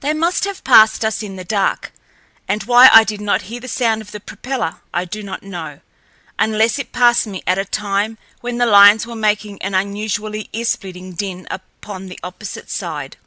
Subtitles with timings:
[0.00, 1.92] They must have passed us in the dark,
[2.48, 5.80] and why I did not hear the sound of the propeller I do not know,
[6.38, 11.12] unless it passed me at a time when the lions were making an unusually earsplitting
[11.14, 13.18] din upon the opposite side.